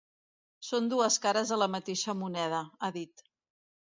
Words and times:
Són 0.69 0.87
dues 0.93 1.17
cares 1.25 1.51
de 1.53 1.59
la 1.63 1.67
mateixa 1.75 2.17
moneda, 2.21 2.65
ha 2.89 2.93
dit. 2.99 3.25